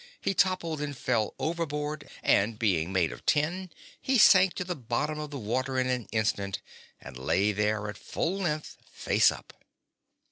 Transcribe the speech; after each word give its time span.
He 0.19 0.33
toppled 0.33 0.81
and 0.81 0.97
fell 0.97 1.35
overboard 1.37 2.09
and 2.23 2.57
being 2.57 2.91
made 2.91 3.11
of 3.11 3.23
tin 3.27 3.69
he 4.01 4.17
sank 4.17 4.55
to 4.55 4.63
the 4.63 4.75
bottom 4.75 5.19
of 5.19 5.29
the 5.29 5.37
water 5.37 5.77
in 5.77 5.85
an 5.85 6.07
instant 6.11 6.59
and 6.99 7.15
lay 7.15 7.51
there 7.51 7.87
at 7.87 7.99
full 7.99 8.39
length, 8.39 8.77
face 8.91 9.31
up. 9.31 9.53